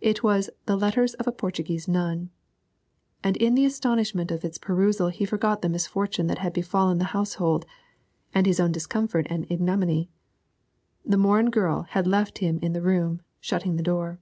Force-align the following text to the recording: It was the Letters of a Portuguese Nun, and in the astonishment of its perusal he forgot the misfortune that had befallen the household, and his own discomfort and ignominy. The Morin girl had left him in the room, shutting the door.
It 0.00 0.24
was 0.24 0.50
the 0.66 0.74
Letters 0.76 1.14
of 1.14 1.28
a 1.28 1.30
Portuguese 1.30 1.86
Nun, 1.86 2.30
and 3.22 3.36
in 3.36 3.54
the 3.54 3.64
astonishment 3.64 4.32
of 4.32 4.44
its 4.44 4.58
perusal 4.58 5.06
he 5.06 5.24
forgot 5.24 5.62
the 5.62 5.68
misfortune 5.68 6.26
that 6.26 6.38
had 6.38 6.52
befallen 6.52 6.98
the 6.98 7.04
household, 7.14 7.64
and 8.34 8.44
his 8.44 8.58
own 8.58 8.72
discomfort 8.72 9.28
and 9.30 9.46
ignominy. 9.48 10.10
The 11.06 11.16
Morin 11.16 11.50
girl 11.50 11.82
had 11.90 12.08
left 12.08 12.38
him 12.38 12.58
in 12.60 12.72
the 12.72 12.82
room, 12.82 13.22
shutting 13.38 13.76
the 13.76 13.84
door. 13.84 14.18